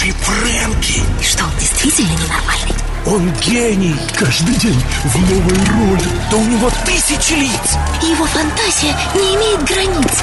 [0.00, 1.02] настоящий Фрэнки.
[1.20, 2.74] И что, он действительно ненормальный?
[3.06, 3.96] Он гений.
[4.16, 6.08] Каждый день в новой роли.
[6.30, 7.78] Да у него тысячи лиц.
[8.02, 10.22] Его фантазия не имеет границ.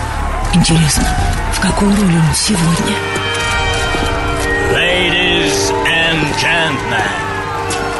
[0.53, 1.07] Интересно,
[1.53, 2.95] в какой роли он сегодня?
[4.73, 7.03] Ladies and gentlemen,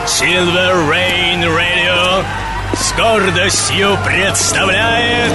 [0.06, 2.24] Silver Rain Radio
[2.76, 5.34] с гордостью представляет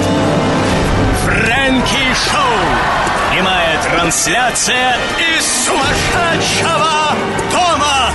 [1.25, 3.02] Фрэнки Шоу.
[3.33, 7.15] Прямая трансляция из сумасшедшего
[7.51, 8.11] дома.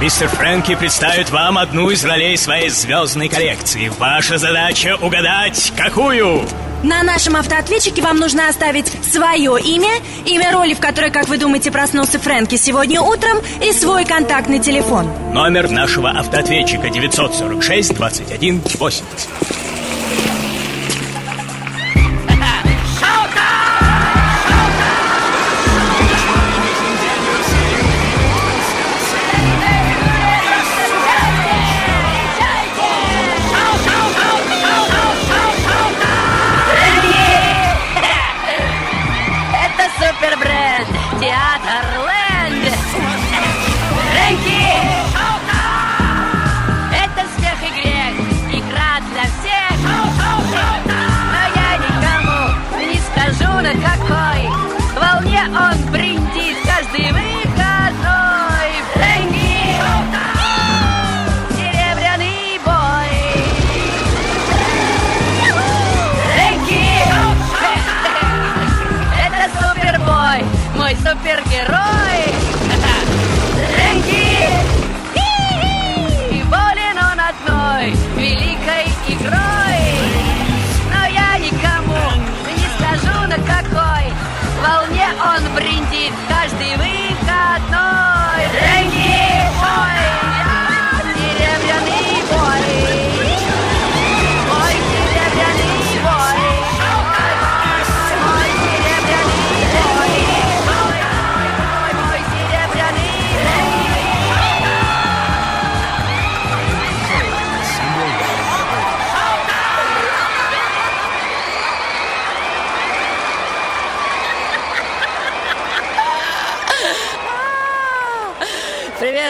[0.00, 3.88] Мистер Фрэнки представит вам одну из ролей своей звездной коллекции.
[3.98, 6.46] Ваша задача угадать, какую?
[6.82, 9.90] На нашем автоответчике вам нужно оставить свое имя,
[10.24, 15.06] имя роли, в которой, как вы думаете, проснулся Фрэнки сегодня утром, и свой контактный телефон.
[15.34, 19.61] Номер нашего автоответчика 946 21 80.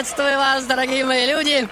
[0.03, 1.65] Приветствую вас, дорогие мои люди!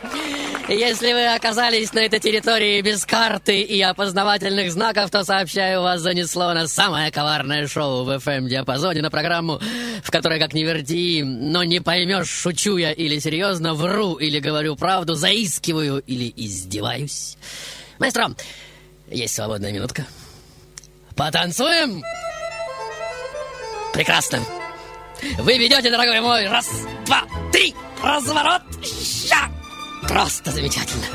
[0.70, 6.54] Если вы оказались на этой территории без карты и опознавательных знаков, то сообщаю, вас занесло
[6.54, 9.60] на самое коварное шоу в FM-диапазоне, на программу,
[10.02, 14.78] в которой, как ни верти, но не поймешь, шучу я или серьезно, вру или говорю
[14.78, 17.36] правду, заискиваю или издеваюсь.
[18.00, 18.34] Маэстро,
[19.10, 20.06] есть свободная минутка.
[21.18, 22.02] Потанцуем?
[23.92, 24.40] Прекрасно.
[25.40, 26.70] Вы ведете, дорогой мой, раз,
[27.06, 29.50] два, три, разворот, ща.
[30.08, 31.06] Просто замечательно.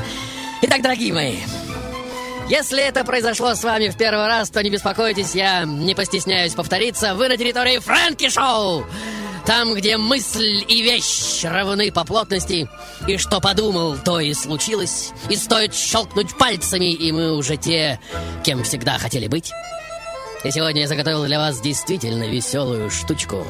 [0.63, 1.39] Итак, дорогие мои,
[2.49, 7.15] если это произошло с вами в первый раз, то не беспокойтесь, я не постесняюсь повториться.
[7.15, 8.85] Вы на территории Фрэнки Шоу!
[9.45, 12.69] Там, где мысль и вещь равны по плотности,
[13.07, 18.01] и что подумал, то и случилось, и стоит щелкнуть пальцами, и мы уже те,
[18.43, 19.53] кем всегда хотели быть.
[20.43, 23.47] И сегодня я заготовил для вас действительно веселую штучку.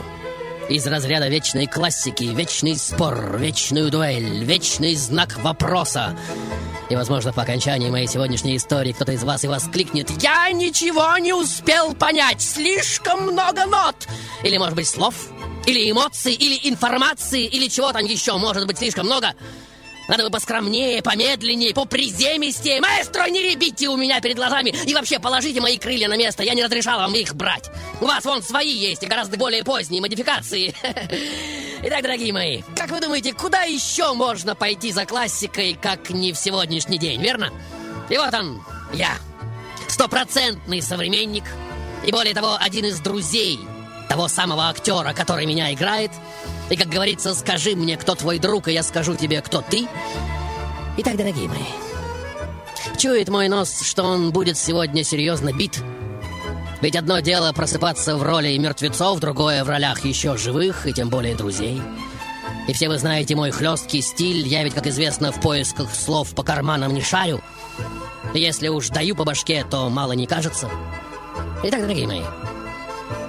[0.69, 6.19] Из разряда вечной классики, вечный спор, вечную дуэль, вечный знак вопроса.
[6.91, 11.33] И, возможно, по окончании моей сегодняшней истории кто-то из вас и воскликнет «Я ничего не
[11.33, 12.43] успел понять!
[12.43, 14.09] Слишком много нот!»
[14.43, 15.15] Или, может быть, слов?
[15.67, 16.35] Или эмоций?
[16.35, 17.45] Или информации?
[17.45, 19.35] Или чего там еще может быть слишком много?
[20.09, 22.81] Надо бы поскромнее, помедленнее, поприземистее.
[22.81, 24.75] Маэстро, не ребите у меня перед глазами.
[24.87, 26.43] И вообще, положите мои крылья на место.
[26.43, 27.71] Я не разрешал вам их брать.
[28.01, 30.75] У вас вон свои есть и гораздо более поздние модификации.
[31.83, 36.39] Итак, дорогие мои, как вы думаете, куда еще можно пойти за классикой, как не в
[36.39, 37.53] сегодняшний день, верно?
[38.09, 38.63] И вот он,
[38.93, 39.17] я.
[39.89, 41.45] Стопроцентный современник.
[42.07, 43.59] И более того, один из друзей
[44.09, 46.11] того самого актера, который меня играет.
[46.71, 49.87] И, как говорится, скажи мне, кто твой друг, и я скажу тебе, кто ты.
[50.99, 51.59] Итак, дорогие мои,
[52.99, 55.83] чует мой нос, что он будет сегодня серьезно бит.
[56.81, 61.35] Ведь одно дело просыпаться в роли мертвецов, другое в ролях еще живых, и тем более
[61.35, 61.81] друзей.
[62.69, 66.43] И все вы знаете мой хлесткий стиль, я ведь, как известно, в поисках слов по
[66.43, 67.41] карманам не шарю.
[68.35, 70.69] Если уж даю по башке, то мало не кажется.
[71.63, 72.23] Итак, дорогие мои,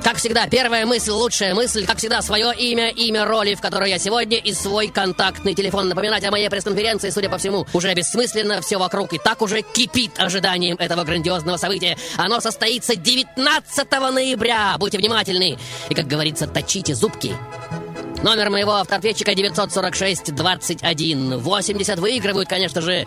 [0.04, 4.00] как всегда, первая мысль, лучшая мысль, как всегда, свое имя, имя роли, в которой я
[4.00, 5.90] сегодня, и свой контактный телефон.
[5.90, 10.12] Напоминать о моей пресс-конференции, судя по всему, уже бессмысленно, все вокруг и так уже кипит
[10.18, 11.98] ожиданием этого грандиозного события.
[12.18, 15.58] Оно состоится 19 ноября, будьте внимательны.
[15.90, 17.36] И, как говорится, точите зубки.
[18.24, 22.00] Номер моего автоответчика 946-21-80.
[22.00, 23.06] Выигрывают, конечно же,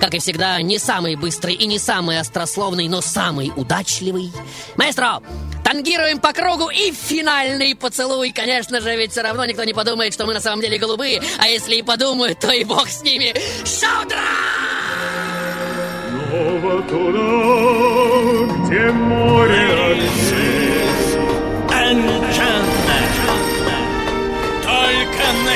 [0.00, 4.32] как и всегда, не самый быстрый и не самый острословный, но самый удачливый.
[4.76, 5.22] Маэстро,
[5.64, 8.32] тангируем по кругу и финальный поцелуй.
[8.32, 11.22] Конечно же, ведь все равно никто не подумает, что мы на самом деле голубые.
[11.38, 13.32] А если и подумают, то и бог с ними.
[13.64, 14.18] Шаудра!
[16.28, 17.22] Снова туда,
[18.66, 19.96] где море
[21.70, 22.67] Анджанна.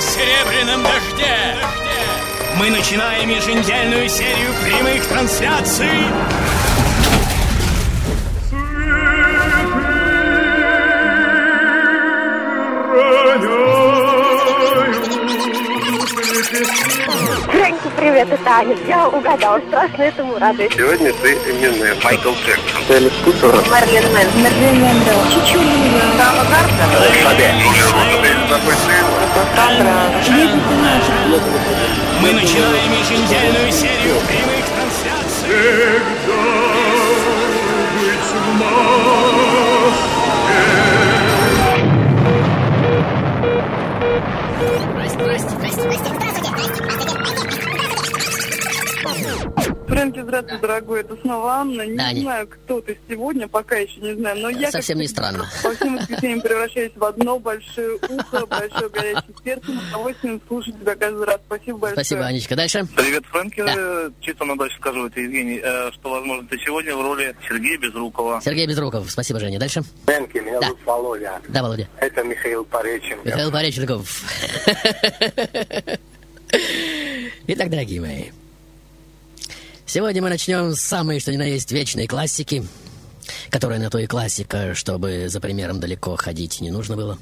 [0.03, 1.57] Серебряном дожде.
[2.57, 5.89] Мы начинаем еженедельную серию прямых трансляций.
[17.47, 18.77] Фрэнки, привет, это Аня.
[18.89, 20.73] Я угадал, страшно этому радуюсь.
[20.75, 21.95] Сегодня ты именная.
[22.03, 22.83] Майкл Джексон.
[22.91, 23.55] Элис Купер.
[23.71, 24.29] Марлен Мэн.
[24.43, 25.13] Марлен Мэндо.
[25.31, 26.03] Чичулина.
[26.19, 26.43] Сава
[32.21, 36.22] Мы начинаем еженедельную серию прямых трансляций.
[50.03, 51.83] Фрэнки, здравствуй, дорогой, это снова Анна.
[51.87, 55.47] Не Да, знаю, кто ты сегодня, пока еще не знаю, но я Совсем не странно.
[55.63, 59.67] По всем воскресеньям превращаюсь в одно большое ухо, большое горячее сердце.
[59.71, 61.39] С удовольствием слушать тебя каждый раз.
[61.47, 62.05] Спасибо большое.
[62.05, 62.57] Спасибо, Анечка.
[62.57, 62.85] Дальше.
[62.97, 63.63] Привет, Фрэнки.
[63.63, 64.11] Да.
[64.21, 68.41] Чисто на даче скажу, это Евгений, э, что, возможно, ты сегодня в роли Сергея Безрукова.
[68.45, 69.09] Сергей Безруков.
[69.09, 69.61] Спасибо, Женя.
[69.61, 69.83] Дальше.
[70.07, 70.67] Фрэнки, меня Да.
[70.67, 71.41] зовут Володя.
[71.49, 71.87] Да, Володя.
[72.01, 73.25] Это Михаил Пореченко.
[73.29, 74.23] Михаил Пореченков.
[77.47, 78.25] Итак, дорогие мои,
[79.93, 82.67] сегодня мы начнем с самой, что ни на есть, вечной классики,
[83.51, 87.19] которая на то и классика, чтобы за примером далеко ходить не нужно было.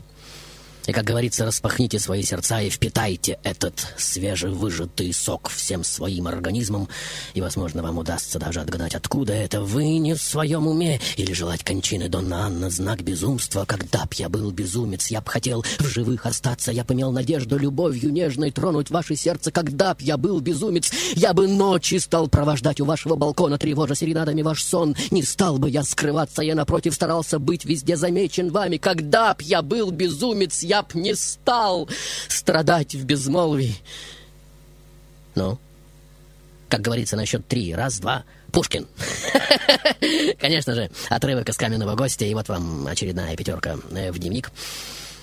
[0.86, 6.88] И, как говорится, распахните свои сердца и впитайте этот свежевыжатый сок всем своим организмом,
[7.34, 11.62] и, возможно, вам удастся даже отгадать, откуда это вы не в своем уме, или желать
[11.64, 13.64] кончины Донна Анна знак безумства.
[13.64, 17.58] Когда б я был безумец, я б хотел в живых остаться, я б имел надежду
[17.58, 19.52] любовью нежной тронуть ваше сердце.
[19.52, 24.42] Когда б я был безумец, я бы ночи стал провождать у вашего балкона, тревожа серенадами
[24.42, 24.96] ваш сон.
[25.10, 28.78] Не стал бы я скрываться, я, напротив, старался быть везде замечен вами.
[28.78, 31.88] Когда б я был безумец, я б не стал
[32.28, 33.74] страдать в безмолвии.
[35.34, 35.58] Ну,
[36.68, 37.74] как говорится, на счет три.
[37.74, 38.22] Раз, два.
[38.52, 38.86] Пушкин.
[40.40, 44.52] Конечно же, отрывок из каменного гостя, и вот вам очередная пятерка э, в дневник.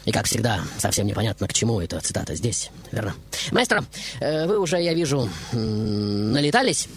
[0.03, 3.15] И, как всегда, совсем непонятно, к чему эта цитата здесь, верно?
[3.51, 3.85] Маэстро,
[4.19, 6.89] э, вы уже, я вижу, налетались.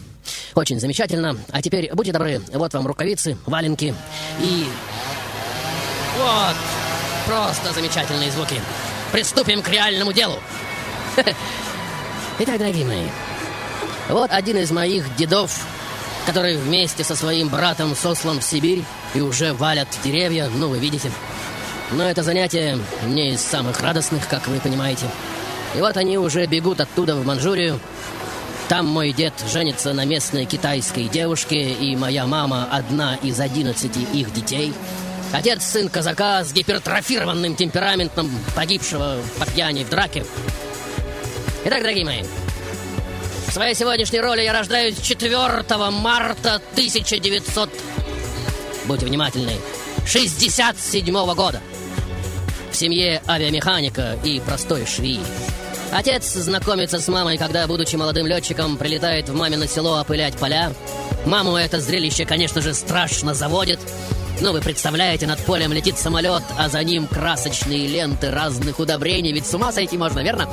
[0.55, 1.37] Очень замечательно.
[1.51, 3.95] А теперь, будьте добры, вот вам рукавицы, валенки
[4.41, 4.67] и...
[6.19, 6.57] Вот,
[7.31, 8.61] просто замечательные звуки.
[9.13, 10.41] Приступим к реальному делу.
[12.41, 13.07] Итак, дорогие мои,
[14.09, 15.65] вот один из моих дедов,
[16.27, 18.83] который вместе со своим братом сослан в Сибирь
[19.15, 21.13] и уже валят деревья, ну, вы видите.
[21.93, 25.07] Но это занятие не из самых радостных, как вы понимаете.
[25.77, 27.79] И вот они уже бегут оттуда в Манчжурию.
[28.69, 34.33] Там мой дед женится на местной китайской девушке, и моя мама одна из одиннадцати их
[34.33, 34.75] детей.
[35.33, 40.25] Отец сын казака с гипертрофированным темпераментом, погибшего по пьяни в драке.
[41.65, 42.23] Итак, дорогие мои,
[43.51, 47.71] в своей сегодняшней роли я рождаюсь 4 марта 1900...
[48.87, 49.53] Будьте внимательны.
[50.07, 51.61] 67 года.
[52.73, 55.21] В семье авиамеханика и простой швеи.
[55.93, 60.73] Отец знакомится с мамой, когда, будучи молодым летчиком, прилетает в мамино село опылять поля.
[61.27, 63.81] Маму это зрелище, конечно же, страшно заводит.
[64.41, 69.33] Ну, вы представляете, над полем летит самолет, а за ним красочные ленты разных удобрений.
[69.33, 70.49] Ведь с ума сойти можно, верно?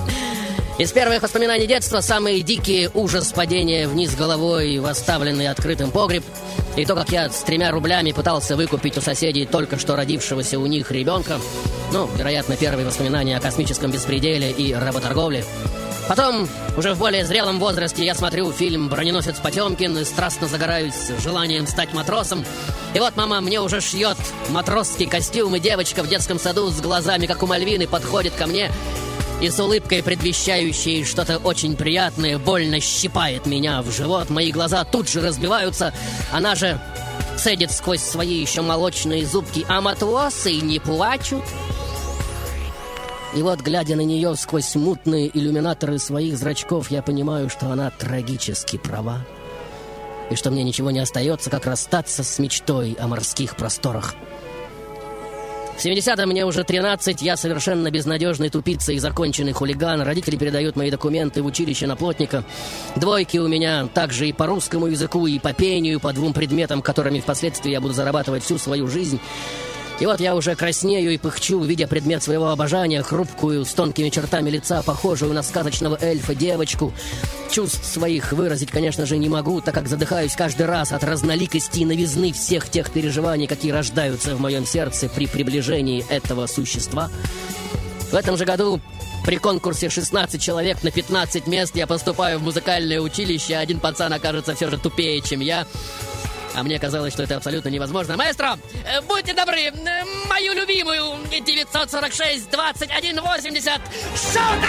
[0.78, 6.24] Из первых воспоминаний детства самые дикие ужас падения вниз головой в оставленный открытым погреб.
[6.76, 10.66] И то, как я с тремя рублями пытался выкупить у соседей только что родившегося у
[10.66, 11.40] них ребенка.
[11.94, 15.46] Ну, вероятно, первые воспоминания о космическом беспределе и работорговле.
[16.08, 21.68] Потом, уже в более зрелом возрасте, я смотрю фильм «Броненосец Потемкин» и страстно загораюсь желанием
[21.68, 22.46] стать матросом.
[22.98, 24.18] И вот мама мне уже шьет
[24.50, 28.72] матросский костюм, и девочка в детском саду с глазами, как у Мальвины, подходит ко мне
[29.40, 34.32] и с улыбкой, предвещающей что-то очень приятное, больно щипает меня в живот.
[34.32, 35.94] Мои глаза тут же разбиваются.
[36.32, 36.82] Она же
[37.38, 39.64] цедит сквозь свои еще молочные зубки.
[39.70, 41.44] А матросы не плачут.
[43.36, 48.78] И вот, глядя на нее сквозь мутные иллюминаторы своих зрачков, я понимаю, что она трагически
[48.80, 49.24] права.
[50.30, 54.16] И что мне ничего не остается, как расстаться с мечтой о морских просторах.
[55.78, 60.02] В 70-м мне уже 13, я совершенно безнадежный тупица и законченный хулиган.
[60.02, 62.44] Родители передают мои документы в училище на плотника.
[62.96, 67.20] Двойки у меня также и по русскому языку, и по пению, по двум предметам, которыми
[67.20, 69.20] впоследствии я буду зарабатывать всю свою жизнь.
[70.00, 74.52] И вот я уже краснею и пыхчу, видя предмет своего обожания, хрупкую, с тонкими чертами
[74.52, 76.94] лица, похожую на сказочного эльфа девочку.
[77.50, 81.86] Чувств своих выразить, конечно же, не могу, так как задыхаюсь каждый раз от разноликости и
[81.86, 87.10] новизны всех тех переживаний, какие рождаются в моем сердце при приближении этого существа.
[88.12, 88.80] В этом же году
[89.26, 94.14] при конкурсе 16 человек на 15 мест я поступаю в музыкальное училище, а один пацан
[94.14, 95.66] окажется все же тупее, чем я.
[96.58, 98.18] А мне казалось, что это абсолютно невозможно.
[98.18, 99.72] Маэстро, э, будьте добры, э,
[100.28, 103.80] мою любимую 946-2180
[104.16, 104.68] Шута!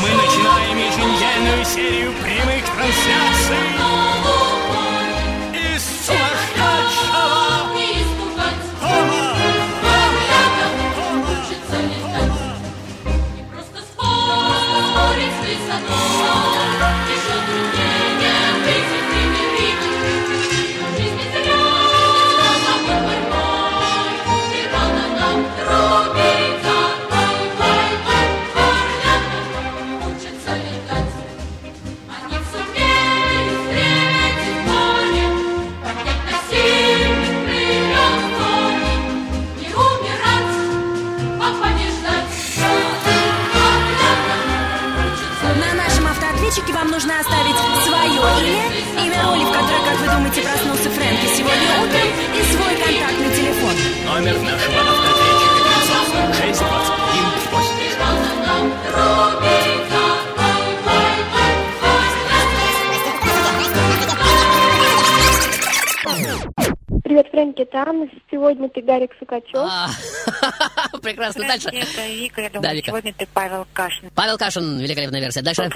[0.00, 3.66] Мы начинаем еженедельную серию прямых трансляций
[68.66, 69.54] сегодня ты Гарик Сукачев.
[69.56, 69.88] А,
[71.02, 71.46] Прекрасно.
[71.46, 71.68] Дальше.
[71.68, 74.10] Это Вика, я думаю, сегодня ты Павел Кашин.
[74.14, 75.42] Павел Кашин, великолепная версия.
[75.42, 75.70] Дальше.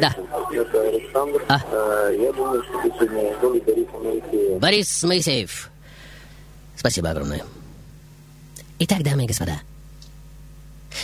[0.00, 0.14] Да.
[0.52, 1.44] Это Александр.
[1.48, 1.60] А.
[1.70, 4.58] Э, Я думаю, что ты сегодня Моисеева.
[4.58, 5.70] Борис Моисеев.
[6.76, 7.42] Спасибо огромное.
[8.78, 9.60] Итак, дамы и господа.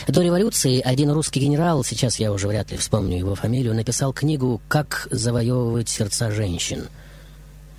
[0.07, 4.61] До революции один русский генерал, сейчас я уже вряд ли вспомню его фамилию, написал книгу
[4.67, 6.89] «Как завоевывать сердца женщин».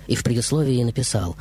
[0.07, 1.35] И в предисловии написал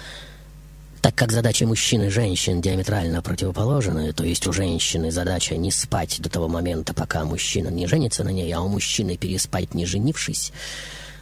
[1.00, 6.20] так как задачи мужчин и женщин диаметрально противоположны, то есть у женщины задача не спать
[6.20, 10.52] до того момента, пока мужчина не женится на ней, а у мужчины переспать не женившись,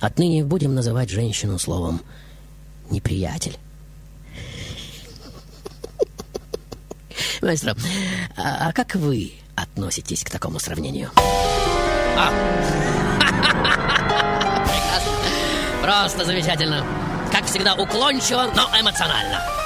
[0.00, 2.00] отныне будем называть женщину словом
[2.90, 3.56] «неприятель».
[7.42, 7.76] Маэстро,
[8.36, 11.10] а, а как вы относитесь к такому сравнению?
[12.16, 12.32] А.
[15.82, 16.84] Просто замечательно.
[17.30, 19.65] Как всегда, уклончиво, но эмоционально.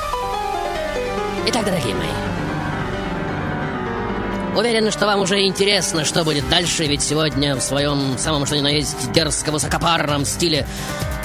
[1.47, 2.09] Итак, дорогие мои,
[4.57, 8.61] Уверен, что вам уже интересно, что будет дальше, ведь сегодня в своем самом что ни
[8.61, 10.67] на есть дерзко-высокопарном стиле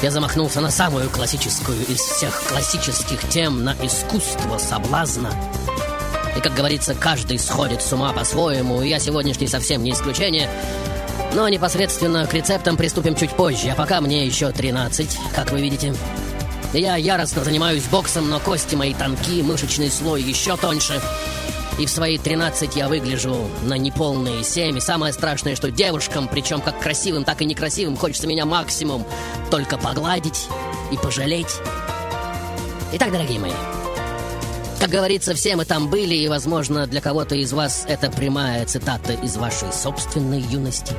[0.02, 5.32] я замахнулся на самую классическую из всех классических тем, на искусство соблазна.
[6.38, 10.50] И, как говорится, каждый сходит с ума по-своему, и я сегодняшний совсем не исключение.
[11.34, 15.94] Но непосредственно к рецептам приступим чуть позже, а пока мне еще 13, как вы видите.
[16.74, 21.02] Я яростно занимаюсь боксом, но кости мои тонкие, мышечный слой еще тоньше.
[21.78, 24.78] И в свои 13 я выгляжу на неполные 7.
[24.78, 29.06] И самое страшное, что девушкам, причем как красивым, так и некрасивым, хочется меня максимум
[29.52, 30.48] только погладить
[30.92, 31.60] и пожалеть.
[32.94, 33.52] Итак, дорогие мои,
[34.80, 39.14] как говорится, все мы там были, и, возможно, для кого-то из вас это прямая цитата
[39.14, 40.94] из вашей собственной юности.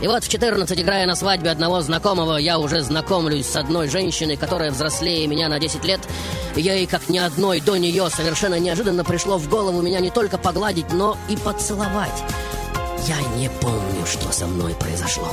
[0.00, 4.36] И вот в 14, играя на свадьбе одного знакомого, я уже знакомлюсь с одной женщиной,
[4.36, 6.00] которая взрослее меня на 10 лет.
[6.54, 10.92] Ей, как ни одной до нее, совершенно неожиданно пришло в голову меня не только погладить,
[10.92, 12.22] но и поцеловать.
[13.06, 15.28] Я не помню, что со мной произошло.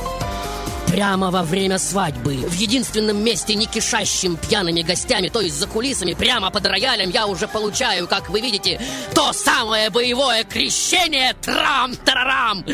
[0.88, 6.14] Прямо во время свадьбы, в единственном месте, не кишащим пьяными гостями, то есть за кулисами,
[6.14, 8.80] прямо под роялем, я уже получаю, как вы видите,
[9.14, 12.64] то самое боевое крещение трам-тарарам,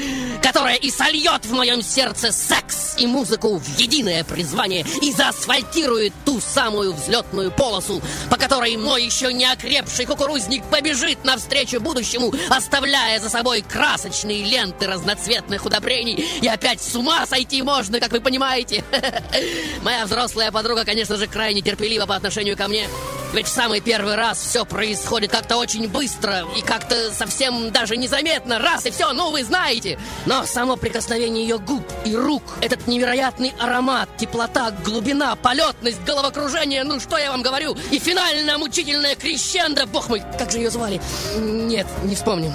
[0.42, 6.40] которое и сольет в моем сердце секс и музыку в единое призвание и заасфальтирует ту
[6.40, 8.00] самую взлетную полосу,
[8.30, 14.86] по которой мой еще не окрепший кукурузник побежит навстречу будущему, оставляя за собой красочные ленты
[14.86, 16.24] разноцветных удобрений.
[16.40, 18.84] И опять с ума сойти можно, как вы понимаете.
[19.82, 22.86] Моя взрослая подруга, конечно же, крайне терпелива по отношению ко мне.
[23.32, 28.58] Ведь в самый первый раз все происходит как-то очень быстро и как-то совсем даже незаметно.
[28.58, 29.98] Раз и все, ну вы знаете.
[30.26, 37.00] Но само прикосновение ее губ и рук, этот невероятный аромат, теплота, глубина, полетность, головокружение, ну
[37.00, 37.74] что я вам говорю?
[37.90, 41.00] И финальная мучительная крещендо, бог мой, как же ее звали?
[41.38, 42.52] Нет, не вспомню.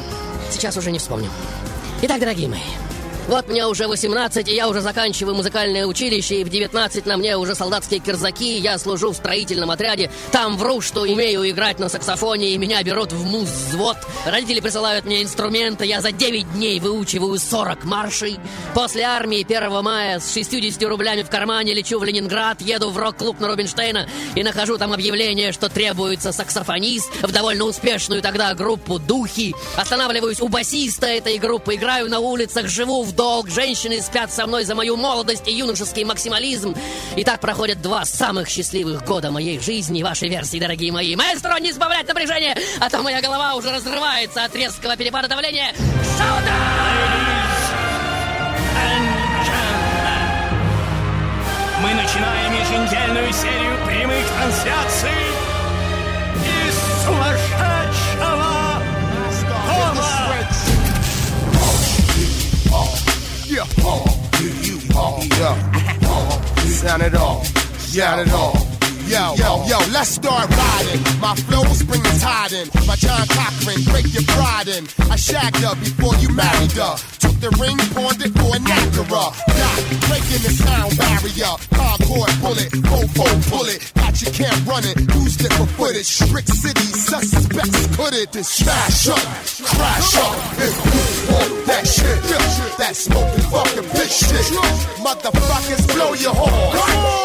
[0.51, 1.29] Сейчас уже не вспомню.
[2.03, 2.59] Итак, дорогие мои,
[3.27, 7.37] вот мне уже 18, и я уже заканчиваю музыкальное училище, и в 19 на мне
[7.37, 12.51] уже солдатские кирзаки, я служу в строительном отряде, там вру, что умею играть на саксофоне,
[12.51, 13.97] и меня берут в муз-взвод.
[14.25, 18.39] Родители присылают мне инструменты, я за 9 дней выучиваю 40 маршей.
[18.73, 23.39] После армии 1 мая с 60 рублями в кармане лечу в Ленинград, еду в рок-клуб
[23.39, 29.53] на Рубинштейна и нахожу там объявление, что требуется саксофонист в довольно успешную тогда группу «Духи».
[29.75, 34.63] Останавливаюсь у басиста этой группы, играю на улицах, живу в долг, женщины спят со мной
[34.63, 36.73] за мою молодость и юношеский максимализм.
[37.17, 41.15] И так проходят два самых счастливых года моей жизни, вашей версии, дорогие мои.
[41.15, 45.73] Маэстро, не избавлять напряжение, а то моя голова уже разрывается от резкого перепада давления.
[51.81, 55.46] Мы начинаем еженедельную серию прямых трансляций
[63.49, 67.45] Yeah, do you pump it sound it all,
[67.79, 68.66] shout it all.
[69.17, 71.01] Yo, yo, yo, let's start riding.
[71.19, 72.69] My flows bring the tide in.
[72.85, 74.85] My John Cochran, break your pride in.
[75.09, 76.93] I shagged her before you married her.
[77.17, 79.33] Took the ring, pawned it for a Niagara.
[79.57, 81.49] Got breaking the sound barrier.
[81.73, 83.91] Hardcore bullet, fofo bullet.
[83.95, 85.01] Got you can't run it.
[85.17, 86.13] Used it for footage.
[86.29, 88.31] Brick City suspects could it.
[88.33, 89.25] Then smash up,
[89.65, 90.37] crash up.
[90.61, 92.21] If you want that shit,
[92.77, 94.45] that smoking fucking bitch shit.
[95.01, 96.77] Motherfuckers blow your horn.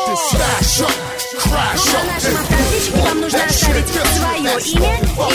[0.09, 0.97] Then smash up,
[1.37, 4.53] crash На нашем автоответчике вам нужно оставить свое имя,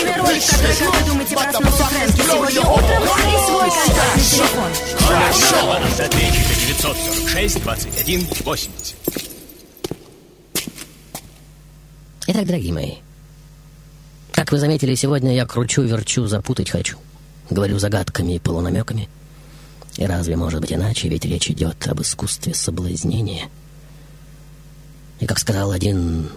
[0.01, 4.71] имя роли, в которой, как вы думаете, проснулся Фрэнки сегодня утром, и свой контактный телефон.
[5.09, 8.95] Номер автоответчика 946 21 80.
[12.27, 12.93] Итак, дорогие мои,
[14.31, 16.97] как вы заметили, сегодня я кручу-верчу, запутать хочу.
[17.49, 19.09] Говорю загадками и полунамеками.
[19.97, 23.49] И разве может быть иначе, ведь речь идет об искусстве соблазнения.
[25.19, 26.29] И как сказал один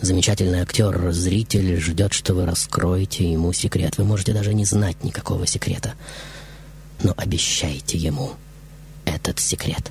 [0.00, 3.98] замечательный актер, зритель ждет, что вы раскроете ему секрет.
[3.98, 5.94] Вы можете даже не знать никакого секрета,
[7.02, 8.32] но обещайте ему
[9.04, 9.90] этот секрет.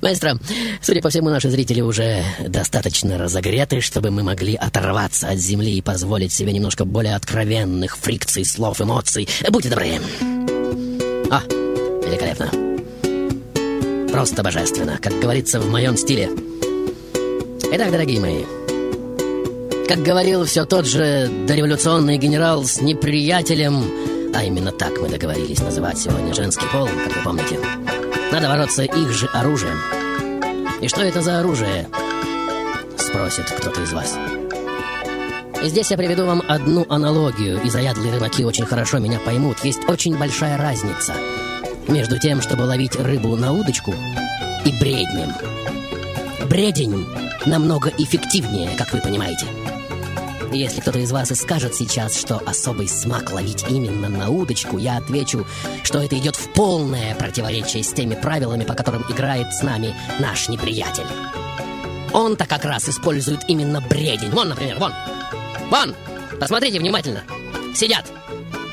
[0.00, 0.38] Маэстро,
[0.80, 5.82] судя по всему, наши зрители уже достаточно разогреты, чтобы мы могли оторваться от земли и
[5.82, 9.28] позволить себе немножко более откровенных фрикций, слов, эмоций.
[9.50, 10.00] Будьте добры.
[11.30, 11.42] А,
[12.06, 12.77] великолепно.
[14.12, 16.30] Просто божественно, как говорится в моем стиле.
[17.70, 18.44] Итак, дорогие мои,
[19.86, 23.84] как говорил все тот же дореволюционный генерал с неприятелем,
[24.34, 27.58] а именно так мы договорились называть сегодня женский пол, как вы помните,
[28.32, 29.78] надо бороться их же оружием.
[30.80, 31.88] И что это за оружие?
[32.96, 34.16] Спросит кто-то из вас.
[35.62, 39.64] И здесь я приведу вам одну аналогию, и заядлые рыбаки очень хорошо меня поймут.
[39.64, 41.14] Есть очень большая разница
[41.88, 43.94] между тем, чтобы ловить рыбу на удочку,
[44.64, 45.32] и бреднем.
[46.48, 47.06] Бредень
[47.46, 49.46] намного эффективнее, как вы понимаете.
[50.52, 54.96] Если кто-то из вас и скажет сейчас, что особый смак ловить именно на удочку, я
[54.96, 55.46] отвечу,
[55.82, 60.48] что это идет в полное противоречие с теми правилами, по которым играет с нами наш
[60.48, 61.06] неприятель.
[62.12, 64.30] Он-то как раз использует именно бредень.
[64.30, 64.92] Вон, например, вон.
[65.70, 65.94] Вон,
[66.40, 67.24] посмотрите внимательно.
[67.74, 68.10] Сидят.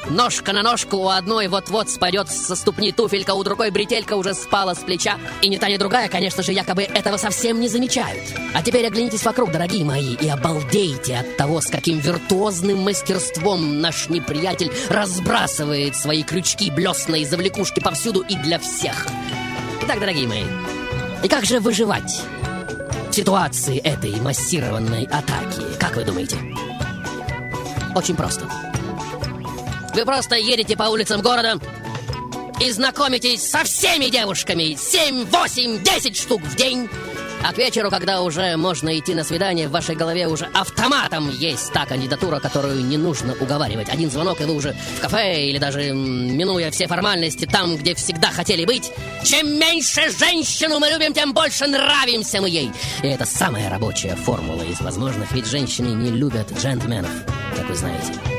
[0.09, 4.75] Ножка на ножку у одной вот-вот спадет со ступни туфелька, у другой бретелька уже спала
[4.75, 5.17] с плеча.
[5.41, 8.21] И ни та, ни другая, конечно же, якобы этого совсем не замечают.
[8.53, 14.07] А теперь оглянитесь вокруг, дорогие мои, и обалдейте от того, с каким виртуозным мастерством наш
[14.09, 19.07] неприятель разбрасывает свои крючки, блесна и завлекушки повсюду и для всех.
[19.81, 20.43] Итак, дорогие мои,
[21.23, 22.21] и как же выживать
[23.09, 25.63] в ситуации этой массированной атаки?
[25.79, 26.37] Как вы думаете?
[27.95, 28.47] Очень просто.
[29.95, 31.58] Вы просто едете по улицам города
[32.60, 34.75] и знакомитесь со всеми девушками.
[34.77, 36.89] 7, 8, 10 штук в день.
[37.41, 41.71] А к вечеру, когда уже можно идти на свидание, в вашей голове уже автоматом есть
[41.71, 43.88] та кандидатура, которую не нужно уговаривать.
[43.88, 48.31] Один звонок, и вы уже в кафе, или даже минуя все формальности, там, где всегда
[48.31, 48.91] хотели быть.
[49.23, 52.69] Чем меньше женщину мы любим, тем больше нравимся мы ей.
[53.01, 57.12] И это самая рабочая формула из возможных, ведь женщины не любят джентльменов,
[57.55, 58.34] как вы знаете.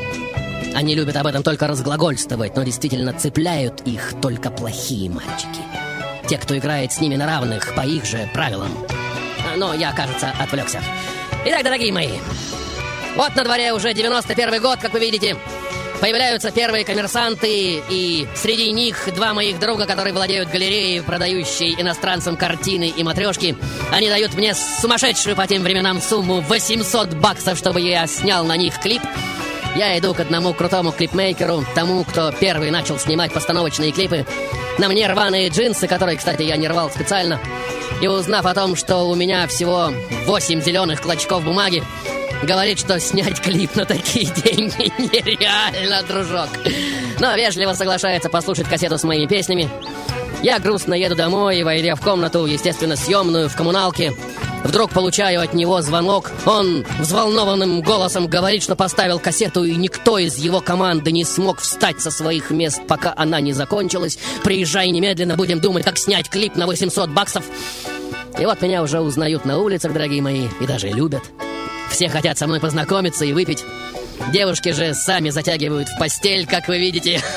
[0.77, 5.63] Они любят об этом только разглагольствовать, но действительно цепляют их только плохие мальчики.
[6.29, 8.69] Те, кто играет с ними на равных, по их же правилам.
[9.57, 10.83] но я, кажется, отвлекся.
[11.47, 12.11] Итак, дорогие мои,
[13.17, 15.39] вот на дворе уже 91 год, как вы видите.
[15.99, 22.93] Появляются первые коммерсанты, и среди них два моих друга, которые владеют галереей, продающей иностранцам картины
[22.95, 23.57] и матрешки.
[23.91, 28.79] Они дают мне сумасшедшую по тем временам сумму 800 баксов, чтобы я снял на них
[28.79, 29.01] клип.
[29.77, 34.25] Я иду к одному крутому клипмейкеру, тому, кто первый начал снимать постановочные клипы.
[34.79, 37.39] На мне рваные джинсы, которые, кстати, я не рвал специально.
[38.01, 39.91] И узнав о том, что у меня всего
[40.25, 41.83] 8 зеленых клочков бумаги,
[42.43, 46.51] Говорит, что снять клип на такие деньги нереально, дружок.
[47.19, 49.71] Но вежливо соглашается послушать кассету с моими песнями.
[50.43, 54.13] Я грустно еду домой и, войдя в комнату, естественно, съемную в коммуналке,
[54.67, 56.33] вдруг получаю от него звонок.
[56.45, 62.01] Он взволнованным голосом говорит, что поставил кассету, и никто из его команды не смог встать
[62.01, 64.19] со своих мест, пока она не закончилась.
[64.45, 67.45] Приезжай немедленно, будем думать, как снять клип на 800 баксов.
[68.39, 71.23] И вот меня уже узнают на улицах, дорогие мои, и даже любят.
[71.91, 73.65] Все хотят со мной познакомиться и выпить.
[74.33, 77.23] Девушки же сами затягивают в постель, как вы видите.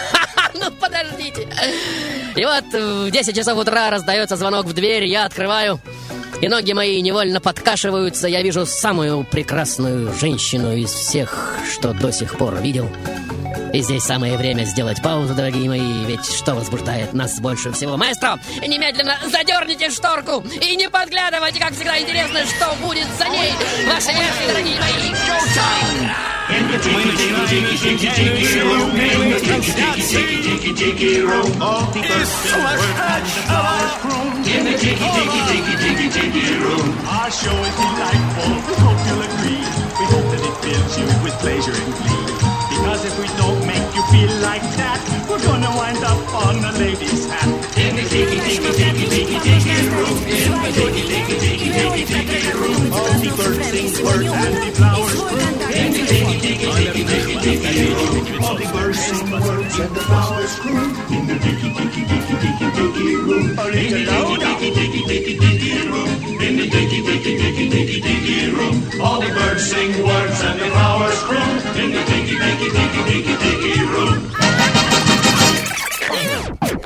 [0.56, 1.48] Ну, подождите.
[2.36, 5.80] И вот в 10 часов утра раздается звонок в дверь, я открываю,
[6.42, 8.28] и ноги мои невольно подкашиваются.
[8.28, 12.90] Я вижу самую прекрасную женщину из всех, что до сих пор видел.
[13.74, 17.98] И здесь самое время сделать паузу, дорогие мои, ведь что возбуждает нас больше всего?
[17.98, 23.52] Маэстро, немедленно задерните шторку и не подглядывайте, как всегда интересно, что будет за ней.
[23.86, 26.39] Ваши версии, дорогие мои.
[26.50, 31.62] In between the lines, tinky tinky rope, it comes down to tinky tinky rope.
[31.62, 33.90] All is so much of.
[34.50, 36.90] In the tinky tinky tinky tinky tinky rope.
[37.06, 38.50] Our show is delightful.
[38.66, 39.62] We hope you'll agree.
[40.00, 42.59] We hope that it fills you with pleasure and glee.
[42.80, 46.72] Because if we don't make you feel like that, we're gonna wind up on a
[46.80, 47.48] lady's hat.
[47.78, 52.40] In the tiki tiki tiki tiki tiki room, in the tiki tiki tiki tiki tiki
[52.56, 55.54] room, all the birds sing words and the flowers bloom.
[55.76, 60.02] In the tiki tiki tiki tiki tiki room, all the birds sing words and the
[60.08, 60.90] flowers bloom.
[61.14, 64.56] In the tiki tiki tiki tiki tiki room, a little louder.
[64.60, 66.10] Tiki tiki tiki tiki room,
[66.42, 70.68] in the tiki tiki tiki tiki tiki room, all the birds sing words and the
[70.74, 71.54] flowers bloom.
[71.84, 72.29] In the tiki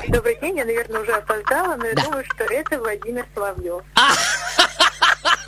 [0.08, 3.82] Добрый день, я, наверное, уже опоздала, но я думаю, что это Владимир Соловьев.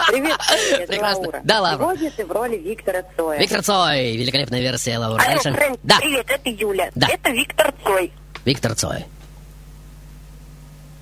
[0.08, 1.22] Привет, привет, Прекрасно.
[1.22, 1.40] Лаура.
[1.44, 1.78] Да, Лаура.
[1.82, 3.38] Сегодня ты в роли Виктора Цоя.
[3.38, 5.20] Виктор Цой, великолепная версия Лаура.
[5.22, 5.52] Алло, Дальше.
[5.52, 6.90] Фрэнк, Да, привет, это Юля.
[6.94, 7.08] Да.
[7.08, 8.12] Это Виктор Цой.
[8.44, 9.04] Виктор Цой.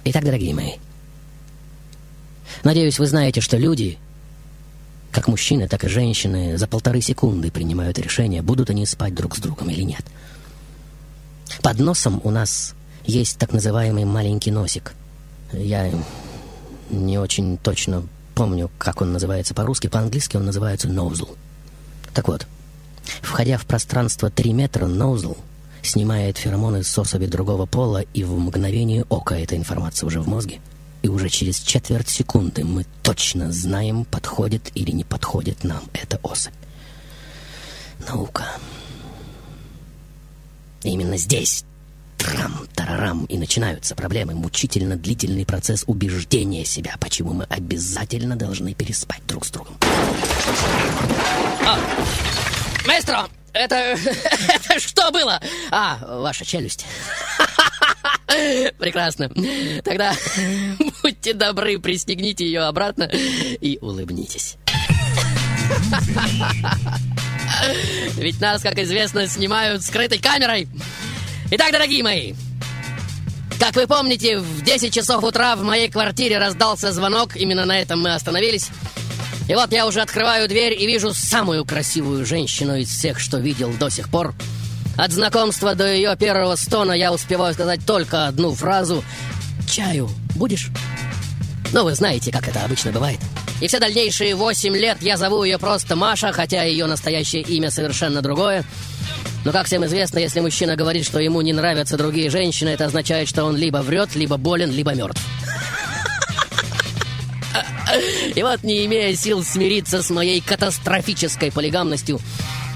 [0.05, 0.73] Итак, дорогие мои,
[2.63, 3.99] надеюсь, вы знаете, что люди,
[5.15, 9.39] как мужчины, так и женщины, за полторы секунды принимают решение, будут они спать друг с
[9.39, 10.05] другом или нет.
[11.63, 12.75] Под носом у нас
[13.05, 14.93] есть так называемый маленький носик.
[15.53, 15.89] Я
[16.91, 18.03] не очень точно
[18.35, 19.87] помню, как он называется по-русски.
[19.87, 21.37] По-английски он называется nozzle.
[22.13, 22.49] Так вот,
[23.23, 25.39] входя в пространство 3 метра, nozzle
[25.81, 30.59] снимает феромоны с особи другого пола, и в мгновение ока эта информация уже в мозге.
[31.05, 36.55] И уже через четверть секунды мы точно знаем, подходит или не подходит нам эта особь.
[38.09, 38.47] Наука.
[40.83, 41.67] Именно здесь
[42.17, 44.33] трам-тарарам и начинаются проблемы.
[44.33, 49.77] Мучительно длительный процесс убеждения себя, почему мы обязательно должны переспать друг с другом.
[51.67, 51.79] А,
[52.87, 53.95] маэстро, это
[54.79, 55.39] что было?
[55.71, 56.87] А, ваша челюсть.
[58.79, 59.31] Прекрасно.
[59.83, 60.15] Тогда
[61.03, 64.57] будьте добры, пристегните ее обратно и улыбнитесь.
[68.17, 70.69] Ведь нас, как известно, снимают скрытой камерой.
[71.51, 72.35] Итак, дорогие мои,
[73.59, 78.03] как вы помните, в 10 часов утра в моей квартире раздался звонок, именно на этом
[78.03, 78.71] мы остановились.
[79.49, 83.73] И вот я уже открываю дверь и вижу самую красивую женщину из всех, что видел
[83.79, 84.35] до сих пор.
[84.97, 89.05] От знакомства до ее первого стона я успеваю сказать только одну фразу
[89.69, 90.71] «Чаю будешь?»
[91.73, 93.19] Ну, вы знаете, как это обычно бывает.
[93.61, 98.23] И все дальнейшие восемь лет я зову ее просто Маша, хотя ее настоящее имя совершенно
[98.23, 98.65] другое.
[99.45, 103.29] Но, как всем известно, если мужчина говорит, что ему не нравятся другие женщины, это означает,
[103.29, 105.21] что он либо врет, либо болен, либо мертв.
[108.35, 112.21] И вот, не имея сил смириться с моей катастрофической полигамностью,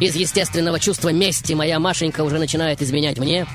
[0.00, 3.46] из естественного чувства мести моя Машенька уже начинает изменять мне.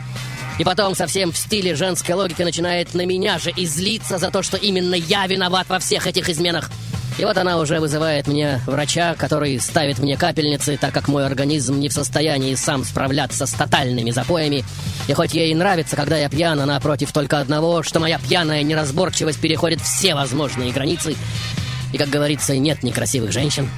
[0.60, 4.58] И потом совсем в стиле женской логики начинает на меня же излиться за то, что
[4.58, 6.69] именно я виноват во всех этих изменах.
[7.17, 11.79] И вот она уже вызывает мне врача, который ставит мне капельницы, так как мой организм
[11.79, 14.63] не в состоянии сам справляться с тотальными запоями.
[15.08, 19.39] И хоть ей нравится, когда я пьян, она против только одного, что моя пьяная неразборчивость
[19.39, 21.15] переходит все возможные границы.
[21.93, 23.69] И, как говорится, нет некрасивых женщин.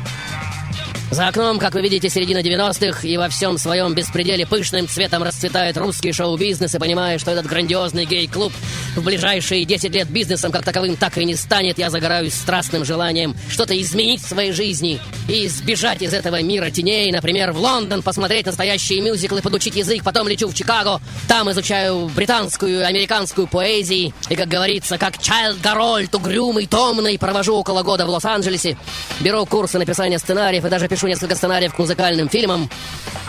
[1.12, 5.78] За окном, как вы видите, середина 90-х, и во всем своем беспределе пышным цветом расцветает
[5.78, 8.52] русский шоу-бизнес, и понимая, что этот грандиозный гей-клуб
[8.96, 13.36] в ближайшие 10 лет бизнесом как таковым так и не станет, я загораюсь страстным желанием
[13.50, 18.48] что-то изменить в своей жизни и сбежать из этого мира теней, например, в Лондон, посмотреть
[18.48, 24.48] настоящие мюзиклы, подучить язык, потом лечу в Чикаго, там изучаю британскую американскую поэзии, и, как
[24.48, 28.78] говорится, как Чайлд Гарольд, угрюмый, томный, провожу около года в Лос-Анджелесе,
[29.20, 32.70] беру курсы написания сценариев и даже пишу несколько сценариев к музыкальным фильмам.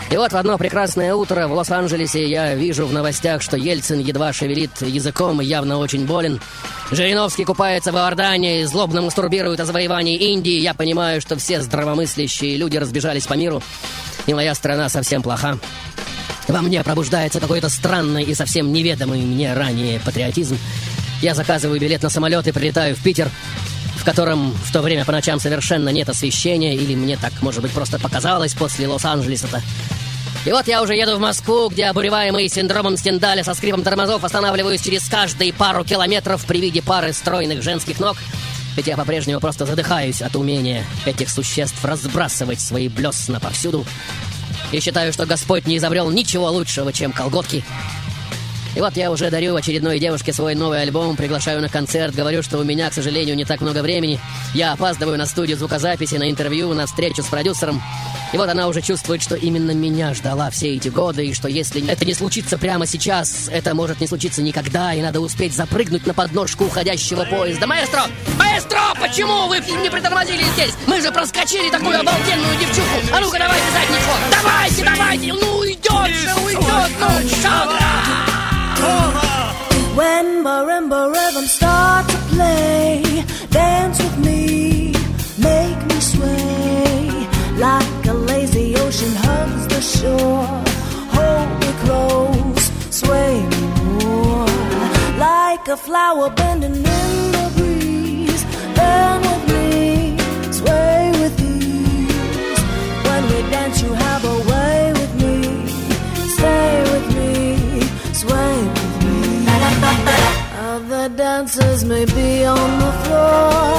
[0.09, 4.31] И вот в одно прекрасное утро в Лос-Анджелесе я вижу в новостях, что Ельцин едва
[4.31, 6.39] шевелит языком и явно очень болен.
[6.91, 10.57] Жириновский купается в Иордании, злобно мастурбирует о завоевании Индии.
[10.57, 13.61] Я понимаю, что все здравомыслящие люди разбежались по миру,
[14.27, 15.57] и моя страна совсем плоха.
[16.47, 20.57] Во мне пробуждается какой-то странный и совсем неведомый мне ранее патриотизм.
[21.21, 23.29] Я заказываю билет на самолет и прилетаю в Питер
[24.07, 27.99] котором в то время по ночам совершенно нет освещения, или мне так, может быть, просто
[27.99, 29.61] показалось после Лос-Анджелеса-то.
[30.45, 34.81] И вот я уже еду в Москву, где обуреваемый синдромом Стендаля со скрипом тормозов останавливаюсь
[34.81, 38.15] через каждые пару километров при виде пары стройных женских ног.
[38.77, 43.85] Ведь я по-прежнему просто задыхаюсь от умения этих существ разбрасывать свои блесна повсюду.
[44.71, 47.65] И считаю, что Господь не изобрел ничего лучшего, чем колготки.
[48.77, 52.59] И вот я уже дарю очередной девушке свой новый альбом, приглашаю на концерт, говорю, что
[52.59, 54.19] у меня, к сожалению, не так много времени.
[54.53, 57.81] Я опаздываю на студию звукозаписи, на интервью, на встречу с продюсером.
[58.33, 61.89] И вот она уже чувствует, что именно меня ждала все эти годы, и что если
[61.89, 66.13] это не случится прямо сейчас, это может не случиться никогда, и надо успеть запрыгнуть на
[66.13, 67.65] подножку уходящего поезда.
[67.65, 68.03] Маэстро!
[68.37, 68.93] Маэстро!
[69.01, 70.75] Почему вы не притормозили здесь?
[70.85, 72.99] Мы же проскочили такую обалденную девчуху!
[73.11, 74.11] А ну-ка, давайте задничку!
[74.29, 75.33] Давайте, давайте!
[75.33, 76.91] Ну, уйдет же, уйдет!
[76.99, 78.36] Ну, шагра!
[79.99, 83.01] When marimba rhythms start to play,
[83.49, 84.93] dance with me,
[85.39, 90.63] make me sway like a lazy ocean hugs the shore.
[91.15, 92.63] Hold me close,
[93.01, 93.63] sway me
[94.03, 94.45] more
[95.17, 96.86] like a flower bending
[111.07, 113.71] Other dancers may be on the floor,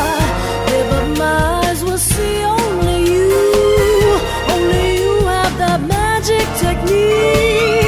[0.71, 3.33] yeah, but my eyes will see only you.
[4.55, 7.88] Only you have that magic technique.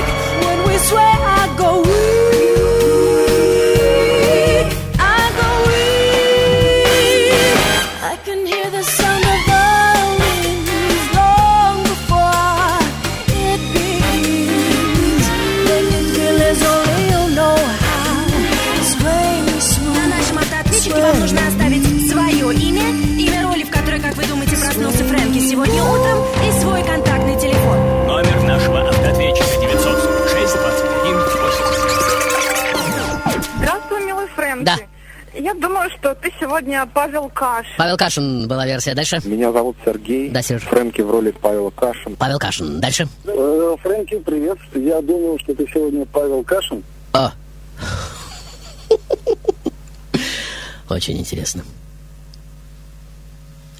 [35.61, 37.67] Думаю, что ты сегодня Павел Каш.
[37.77, 38.95] Павел Кашин была версия.
[38.95, 39.21] Дальше.
[39.25, 40.31] Меня зовут Сергей.
[40.31, 40.63] Да, Серж.
[40.63, 42.17] Фрэнки в роли Павела Кашин.
[42.17, 42.81] Павел Кашин.
[42.81, 43.09] Дальше.
[43.25, 44.59] Э, Фрэнки, привет.
[44.75, 46.83] Я думаю, что ты сегодня Павел Кашин.
[47.13, 47.31] О.
[50.89, 51.63] Очень интересно.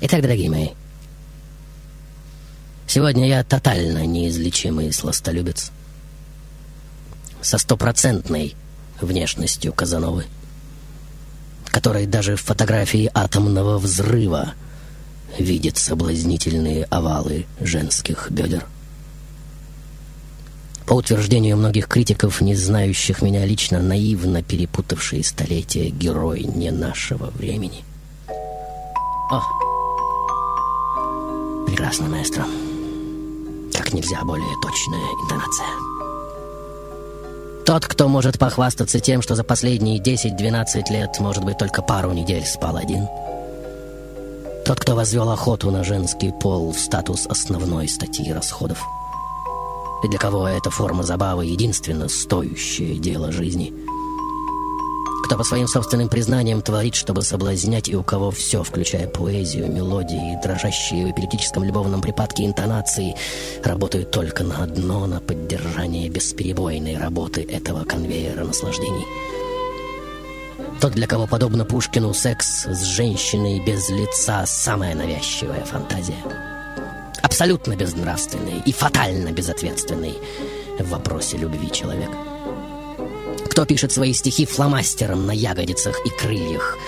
[0.03, 0.69] Итак, дорогие мои,
[2.87, 5.73] сегодня я тотально неизлечимый сластолюбец.
[7.43, 8.55] Со стопроцентной
[9.01, 10.27] внешностью Казановы,
[11.71, 14.55] который даже в фотографии атомного взрыва
[15.39, 18.67] видит соблазнительные овалы женских бедер.
[20.87, 27.85] По утверждению многих критиков, не знающих меня лично, наивно перепутавшие столетия герой не нашего времени.
[29.31, 29.41] О!
[31.67, 32.45] Прекрасно, маэстро.
[33.73, 35.90] Как нельзя более точная интонация.
[37.67, 42.45] Тот, кто может похвастаться тем, что за последние 10-12 лет, может быть, только пару недель
[42.45, 43.07] спал один.
[44.65, 48.83] Тот, кто возвел охоту на женский пол в статус основной статьи расходов.
[50.05, 53.73] И для кого эта форма забавы единственно стоящее дело жизни.
[55.25, 60.39] Кто по своим собственным признаниям творит, чтобы соблазнять, и у кого все, включая поэзию, мелодии,
[60.43, 63.15] дрожащие в эпилептическом любовном припадке интонации,
[63.63, 69.07] работают только на одно, на поддержание бесперебойной работы этого конвейера наслаждений.
[70.81, 76.17] Тот, для кого, подобно Пушкину, секс с женщиной без лица– самая навязчивая фантазия.
[77.23, 80.15] Абсолютно безнравственный и фатально безответственный
[80.79, 82.09] в вопросе любви человек.
[83.51, 86.79] Кто пишет свои стихи фломастером на ягодицах и крыльях,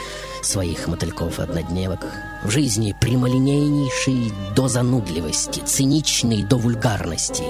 [0.42, 2.07] своих мотыльков-однодневок,
[2.44, 7.42] в жизни прямолинейнейший до занудливости, циничный до вульгарности,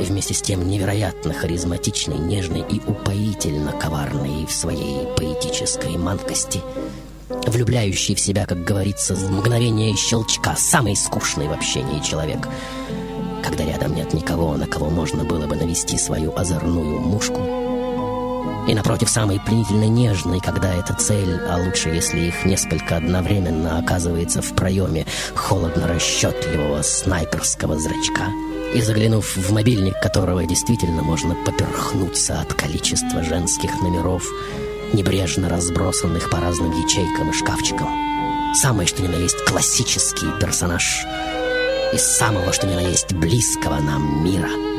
[0.00, 6.60] и вместе с тем невероятно харизматичный, нежный и упоительно коварный в своей поэтической манкости,
[7.46, 12.48] влюбляющий в себя, как говорится, с мгновения щелчка, самый скучный в общении человек,
[13.42, 17.65] когда рядом нет никого, на кого можно было бы навести свою озорную мушку,
[18.66, 24.42] и напротив, самый пленительно нежный, когда эта цель, а лучше, если их несколько одновременно оказывается
[24.42, 28.26] в проеме холодно-расчетливого снайперского зрачка.
[28.74, 34.24] И заглянув в мобильник, которого действительно можно поперхнуться от количества женских номеров,
[34.92, 37.88] небрежно разбросанных по разным ячейкам и шкафчикам.
[38.54, 41.06] Самый, что ни на есть, классический персонаж
[41.92, 44.50] из самого, что ни на есть, близкого нам мира—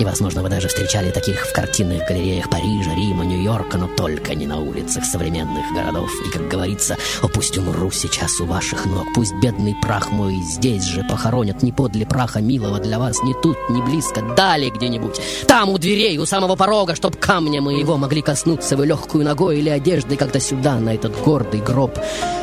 [0.00, 4.46] и, возможно, вы даже встречали таких в картинных галереях Парижа, Рима, Нью-Йорка, но только не
[4.46, 6.10] на улицах современных городов.
[6.26, 10.84] И, как говорится, «О, пусть умру сейчас у ваших ног, пусть бедный прах мой здесь
[10.84, 15.68] же похоронят, не подле праха милого для вас, не тут, не близко, далее где-нибудь, там
[15.68, 20.16] у дверей, у самого порога, чтоб камня моего могли коснуться вы легкую ногой или одеждой,
[20.16, 21.98] когда сюда, на этот гордый гроб,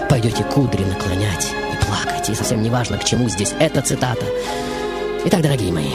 [0.10, 4.26] пойдете кудри наклонять и плакать, и совсем не важно, к чему здесь эта цитата.
[5.26, 5.94] Итак, дорогие мои,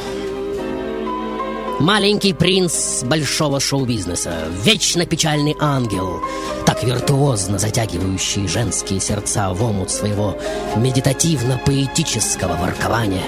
[1.82, 6.20] Маленький принц большого шоу-бизнеса, вечно печальный ангел,
[6.64, 10.38] так виртуозно затягивающий женские сердца в омут своего
[10.76, 13.24] медитативно-поэтического воркования.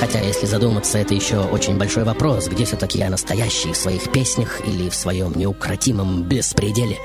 [0.00, 4.60] Хотя, если задуматься, это еще очень большой вопрос, где все-таки я настоящий в своих песнях
[4.66, 6.98] или в своем неукротимом беспределе.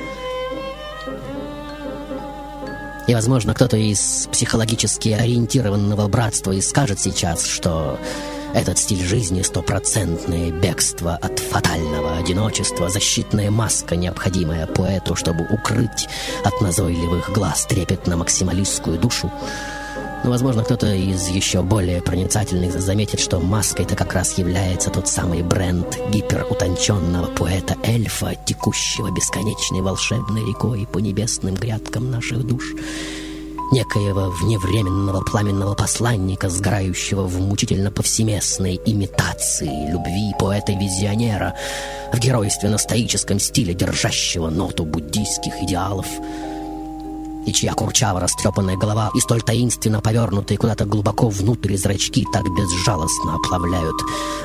[3.07, 7.99] И, возможно, кто-то из психологически ориентированного братства и скажет сейчас, что
[8.53, 16.07] этот стиль жизни— стопроцентное бегство от фатального одиночества, защитная маска, необходимая поэту, чтобы укрыть
[16.43, 19.31] от назойливых глаз трепетно максималистскую душу.
[20.23, 25.41] Но, возможно, кто-то из еще более проницательных заметит, что маской-то как раз является тот самый
[25.41, 32.63] бренд гиперутонченного поэта-эльфа, текущего бесконечной волшебной рекой по небесным грядкам наших душ—
[33.71, 41.55] некоего вневременного пламенного посланника, сгорающего в мучительно повсеместной имитации любви поэта-визионера,
[42.11, 46.07] в геройственно-стоическом стиле, держащего ноту буддийских идеалов,
[47.45, 53.35] и чья курчаво растрепанная голова и столь таинственно повернутые куда-то глубоко внутрь зрачки так безжалостно
[53.35, 53.95] оплавляют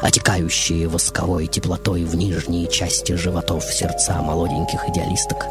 [0.01, 5.47] отекающие восковой теплотой в нижние части животов сердца молоденьких идеалисток.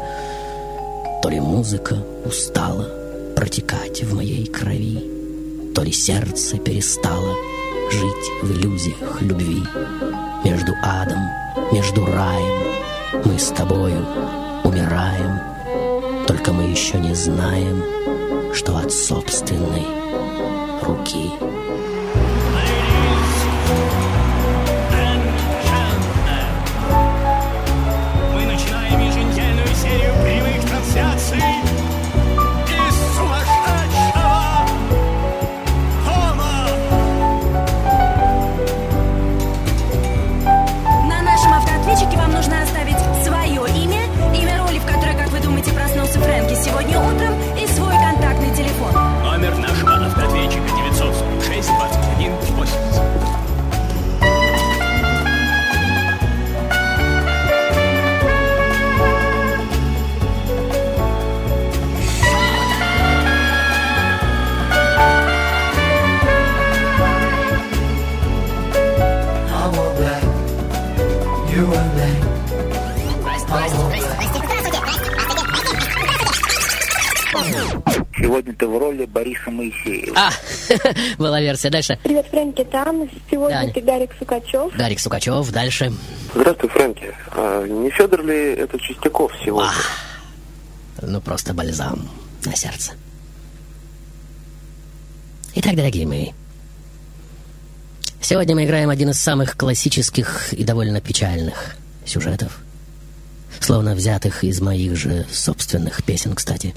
[1.22, 3.05] То ли музыка устала,
[3.36, 4.98] протекать в моей крови,
[5.74, 7.36] то ли сердце перестало
[7.92, 9.62] жить в иллюзиях любви.
[10.44, 11.20] Между адом,
[11.70, 14.04] между раем мы с тобою
[14.64, 15.38] умираем,
[16.26, 17.84] только мы еще не знаем,
[18.54, 19.86] что от собственной
[20.82, 21.65] руки.
[78.36, 80.14] Сегодня ты в роли Бориса Моисеева.
[80.14, 80.30] А,
[81.18, 81.70] была версия.
[81.70, 81.98] Дальше.
[82.02, 83.08] Привет, Фрэнки, там.
[83.30, 83.72] Сегодня Дань.
[83.72, 84.76] ты Гарик Сукачев.
[84.76, 85.50] Гарик Сукачев.
[85.50, 85.90] Дальше.
[86.34, 87.14] Здравствуй, Фрэнки.
[87.30, 89.72] А не Федор ли это Чистяков сегодня?
[91.00, 92.10] Ну, просто бальзам
[92.44, 92.92] на сердце.
[95.54, 96.32] Итак, дорогие мои,
[98.20, 102.58] сегодня мы играем один из самых классических и довольно печальных сюжетов,
[103.60, 106.74] словно взятых из моих же собственных песен, кстати.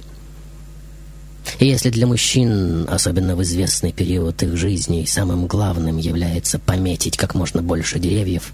[1.57, 7.33] И если для мужчин, особенно в известный период их жизни, самым главным является пометить как
[7.33, 8.53] можно больше деревьев,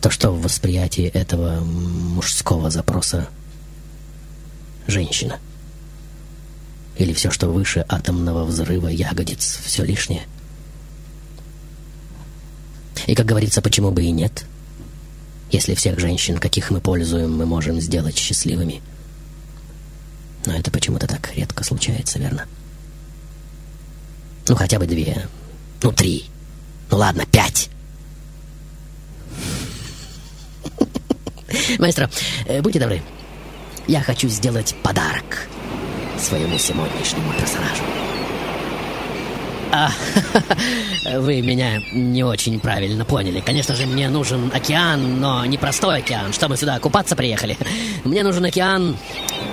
[0.00, 3.28] то что в восприятии этого мужского запроса
[4.86, 5.38] женщина?
[6.98, 10.22] Или все, что выше атомного взрыва ягодиц, все лишнее?
[13.06, 14.44] И, как говорится, почему бы и нет,
[15.50, 18.82] если всех женщин, каких мы пользуем, мы можем сделать счастливыми?
[20.46, 22.46] Но это почему-то так редко случается, верно?
[24.48, 25.28] Ну, хотя бы две.
[25.82, 26.26] Ну, три.
[26.90, 27.70] Ну, ладно, пять.
[31.78, 32.10] Маэстро,
[32.46, 33.02] э, будьте добры.
[33.86, 35.48] Я хочу сделать подарок
[36.18, 37.82] своему сегодняшнему персонажу.
[39.72, 39.90] А,
[41.18, 43.40] вы меня не очень правильно поняли.
[43.40, 47.56] Конечно же, мне нужен океан, но не простой океан, что мы сюда купаться приехали.
[48.04, 48.98] Мне нужен океан,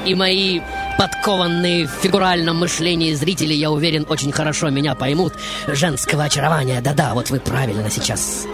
[0.06, 0.60] и мои
[0.98, 5.34] подкованные в фигуральном мышлении зрители, я уверен, очень хорошо меня поймут.
[5.68, 8.46] Женского очарования, да-да, вот вы правильно сейчас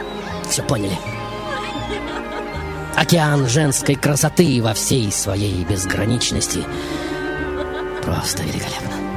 [0.48, 0.98] все поняли.
[2.96, 6.60] Океан женской красоты во всей своей безграничности.
[8.04, 9.15] Просто великолепно.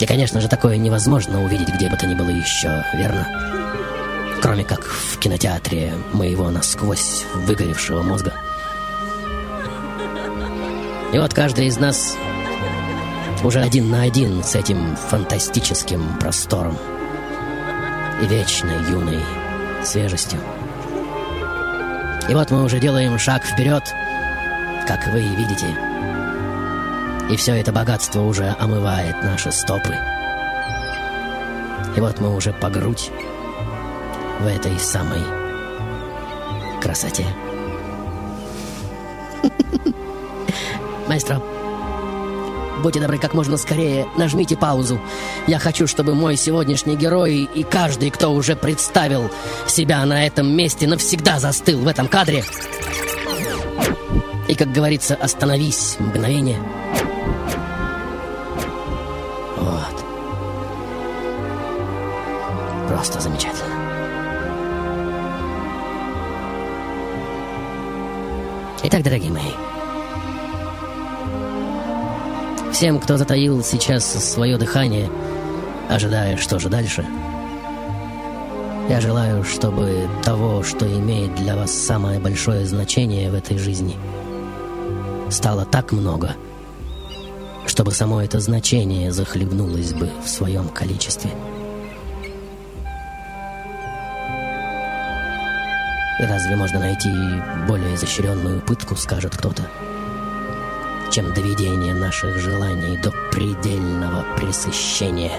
[0.00, 3.26] И, конечно же, такое невозможно увидеть где бы то ни было еще, верно?
[4.40, 8.32] Кроме как в кинотеатре моего насквозь выгоревшего мозга.
[11.12, 12.16] И вот каждый из нас
[13.42, 16.76] уже один на один с этим фантастическим простором
[18.22, 19.20] и вечной юной
[19.84, 20.40] свежестью.
[22.28, 23.82] И вот мы уже делаем шаг вперед,
[24.86, 25.87] как вы видите.
[27.30, 29.94] И все это богатство уже омывает наши стопы.
[31.94, 33.10] И вот мы уже по грудь
[34.40, 35.20] в этой самой
[36.80, 37.26] красоте.
[41.08, 41.42] Маэстро,
[42.82, 44.98] будьте добры, как можно скорее нажмите паузу.
[45.46, 49.30] Я хочу, чтобы мой сегодняшний герой и каждый, кто уже представил
[49.66, 52.42] себя на этом месте, навсегда застыл в этом кадре.
[54.48, 56.58] И, как говорится, остановись мгновение.
[68.90, 69.42] Итак, дорогие мои,
[72.72, 75.10] всем, кто затаил сейчас свое дыхание,
[75.90, 77.04] ожидая, что же дальше,
[78.88, 83.94] я желаю, чтобы того, что имеет для вас самое большое значение в этой жизни,
[85.28, 86.34] стало так много,
[87.66, 91.30] чтобы само это значение захлебнулось бы в своем количестве.
[96.26, 97.10] Разве можно найти
[97.66, 99.62] более изощренную пытку, скажет кто-то,
[101.12, 105.32] чем доведение наших желаний до предельного пресыщения?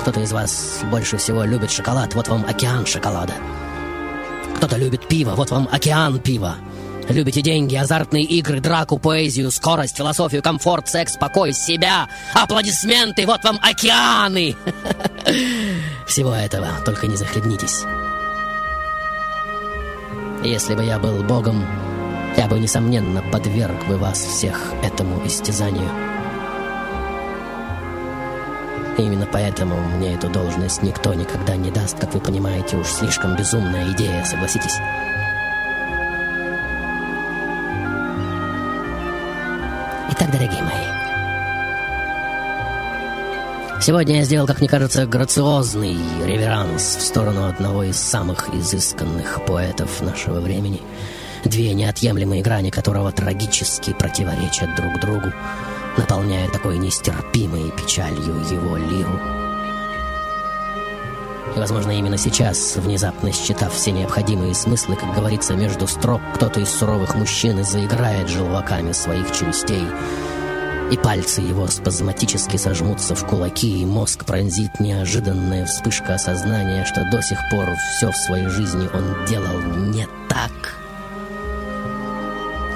[0.00, 3.34] Кто-то из вас больше всего любит шоколад, вот вам океан шоколада.
[4.56, 6.56] Кто-то любит пиво, вот вам океан пива.
[7.10, 13.58] Любите деньги, азартные игры, драку, поэзию, скорость, философию, комфорт, секс, покой, себя, аплодисменты, вот вам
[13.60, 14.56] океаны.
[16.06, 17.84] Всего этого, только не захлебнитесь.
[20.42, 21.66] Если бы я был богом,
[22.38, 25.88] я бы, несомненно, подверг бы вас всех этому истязанию.
[28.96, 33.92] Именно поэтому мне эту должность никто никогда не даст, как вы понимаете, уж слишком безумная
[33.92, 34.78] идея, согласитесь?
[40.12, 40.99] Итак, дорогие мои,
[43.80, 50.02] сегодня я сделал, как мне кажется, грациозный реверанс в сторону одного из самых изысканных поэтов
[50.02, 50.82] нашего времени,
[51.44, 55.32] две неотъемлемые грани которого трагически противоречат друг другу,
[55.96, 59.18] наполняя такой нестерпимой печалью его лиру.
[61.56, 66.70] И, возможно, именно сейчас, внезапно считав все необходимые смыслы, как говорится, между строк, кто-то из
[66.70, 69.84] суровых мужчин заиграет желваками своих челюстей,
[70.90, 77.22] и пальцы его спазматически сожмутся в кулаки, и мозг пронзит неожиданная вспышка осознания, что до
[77.22, 80.50] сих пор все в своей жизни он делал не так.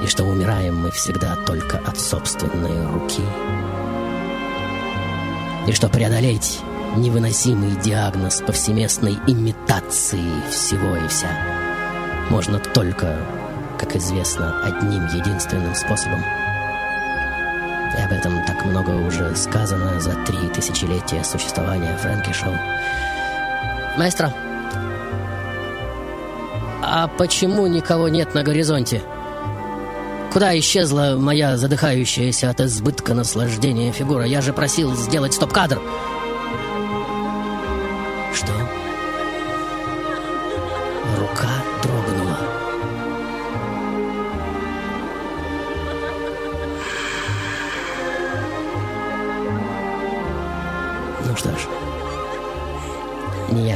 [0.03, 3.23] И что умираем мы всегда только от собственной руки.
[5.67, 6.61] И что преодолеть
[6.97, 11.31] невыносимый диагноз повсеместной имитации всего и вся
[12.31, 13.19] можно только,
[13.79, 16.23] как известно, одним единственным способом.
[17.97, 22.55] И об этом так много уже сказано за три тысячелетия существования Фрэнки Шоу.
[23.97, 24.33] Маэстро,
[26.83, 29.03] а почему никого нет на горизонте?
[30.33, 34.25] Куда исчезла моя задыхающаяся от избытка наслаждения фигура?
[34.25, 35.81] Я же просил сделать стоп-кадр.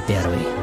[0.09, 0.58] Первый,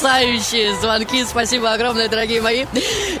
[0.00, 1.24] Потрясающие звонки.
[1.26, 2.64] Спасибо огромное, дорогие мои.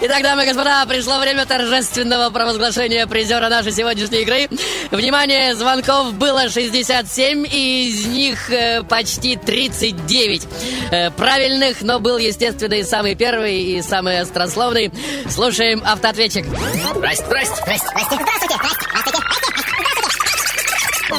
[0.00, 4.48] Итак, дамы и господа, пришло время торжественного провозглашения призера нашей сегодняшней игры.
[4.90, 10.48] Внимание, звонков было 67, и из них э, почти 39
[10.90, 14.90] э, правильных, но был, естественно, и самый первый, и самый острословный.
[15.28, 16.46] Слушаем автоответчик.
[16.46, 17.56] Здрасте, здрасте.
[17.60, 18.16] Здрасте, здрасте.
[18.16, 18.86] Здравствуйте, здрасте,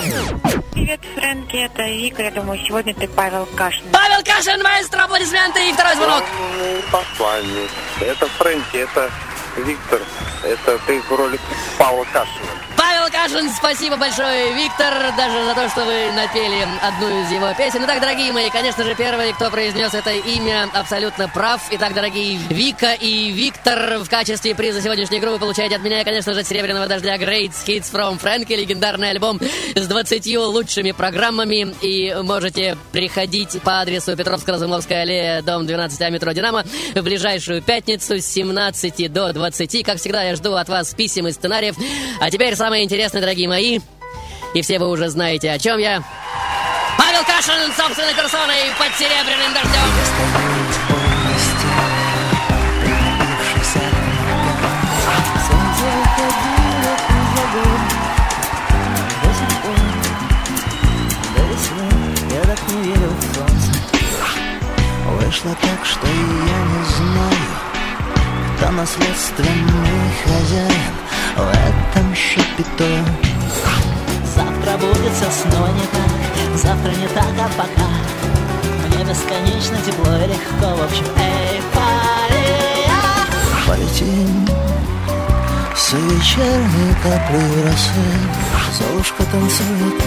[0.01, 0.50] здравствуйте.
[0.91, 2.21] Привет, Фрэнки, это Вика.
[2.21, 3.85] Я думаю, сегодня ты Павел Кашин.
[3.93, 6.23] Павел Кашин, маэстро, аплодисменты и второй звонок.
[6.91, 7.69] Посланник.
[8.01, 9.09] Это Фрэнки, это
[9.55, 10.01] Виктор.
[10.43, 11.39] Это ты в роли
[11.77, 12.50] Павла Кашина.
[13.12, 17.82] Кашин, спасибо большое, Виктор, даже за то, что вы напели одну из его песен.
[17.84, 21.62] Итак, дорогие мои, конечно же, первый, кто произнес это имя, абсолютно прав.
[21.72, 26.34] Итак, дорогие Вика и Виктор, в качестве приза сегодняшней игры вы получаете от меня, конечно
[26.34, 29.41] же, «Серебряного дождя» Great Hits from Frankie, легендарный альбом
[29.76, 31.76] с 20 лучшими программами.
[31.82, 36.64] И можете приходить по адресу Петровско-Разумовская аллея, дом 12 а метро «Динамо»
[36.95, 39.86] в ближайшую пятницу с 17 до 20.
[39.86, 41.76] Как всегда, я жду от вас писем и сценариев.
[42.22, 43.79] А теперь самое интересное, дорогие мои,
[44.53, 46.03] и все вы уже знаете, о чем я.
[46.97, 50.91] Павел Кашин собственной персоной под серебряным дождем.
[65.25, 73.05] Вышло так, что я не знаю Кто наследственный хозяин В этом шапито
[74.36, 77.89] Завтра будет все снова не так Завтра не так, а пока.
[78.88, 82.51] Мне бесконечно тепло и легко В общем, эйфория
[83.67, 84.47] Полетим
[85.75, 88.07] с вечерней каплей росы.
[88.77, 90.01] Золушка танцует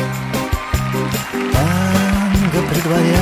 [1.52, 3.18] танго при дворе.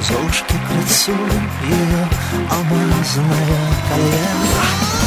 [0.00, 1.12] Золушке к лицу
[1.64, 2.08] ее
[2.48, 3.58] алмазное
[3.88, 4.97] колье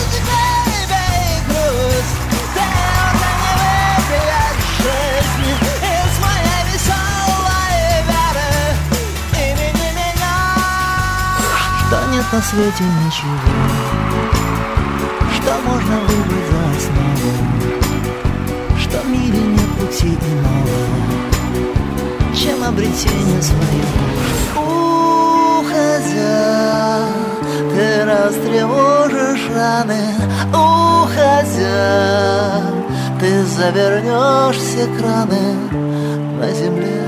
[12.22, 13.50] нет на свете ничего
[15.36, 17.32] Что можно выбрать за основу
[18.80, 20.80] Что в мире нет пути иного?
[22.36, 24.04] Чем обретение своего?
[25.62, 27.00] Уходя,
[27.74, 30.04] ты растревожишь раны.
[30.54, 31.82] Уходя,
[33.20, 35.46] ты завернешь все краны
[36.40, 37.01] на земле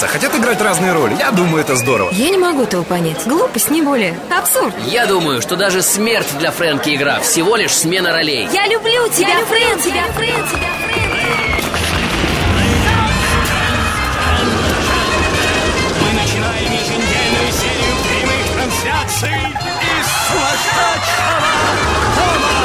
[0.00, 1.16] меняться, хотят играть разные роли.
[1.18, 2.10] Я думаю, это здорово.
[2.12, 3.26] Я не могу этого понять.
[3.26, 4.18] Глупость, не более.
[4.30, 4.74] Абсурд.
[4.86, 8.48] Я думаю, что даже смерть для Фрэнки игра всего лишь смена ролей.
[8.52, 11.20] Я люблю тебя, Фрэн, тебя, Фрэн, тебя, Фрэн.
[16.00, 19.40] Мы начинаем еженедельную серию прямых трансляций
[19.98, 21.50] из сумасшедшего
[22.16, 22.56] дома.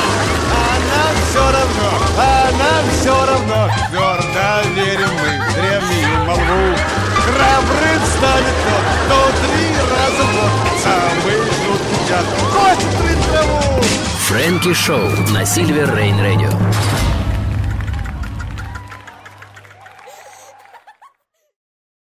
[0.52, 8.02] А нам все равно, а нам все равно Твердо верим мы в древнюю молву Храбрым
[8.06, 10.52] станет тот, кто три раза в год
[10.84, 13.84] Самый жуткий час косит траву
[14.28, 16.50] Фрэнки Шоу на Сильвер Рейн Радио.